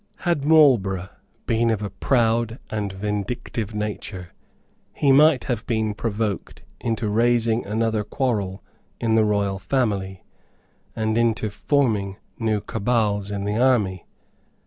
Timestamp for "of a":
1.69-1.91